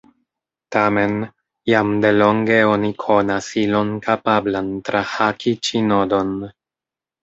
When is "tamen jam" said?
0.75-1.91